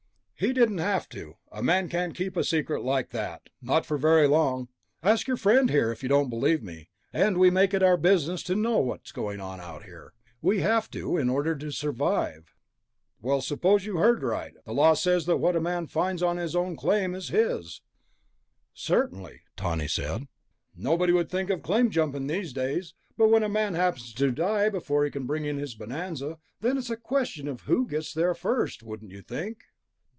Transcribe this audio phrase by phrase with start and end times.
[0.43, 1.35] "He didn't have to.
[1.51, 4.69] A man can't keep a secret like that, not for very long.
[5.03, 6.89] Ask your friend here, if you don't believe me.
[7.13, 10.13] And we make it our business to know what's going on out here.
[10.41, 12.55] We have to, in order to survive."
[13.21, 14.53] "Well, suppose you heard right.
[14.65, 17.81] The law says that what a man finds on his own claim is his."
[18.73, 20.27] "Certainly," Tawney said.
[20.75, 22.95] "Nobody would think of claim jumping, these days.
[23.15, 26.79] But when a man happens to die before he can bring in his bonanza, then
[26.79, 29.65] it's a question of who gets there first, wouldn't you think?"